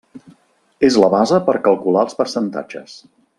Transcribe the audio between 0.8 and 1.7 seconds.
És la base per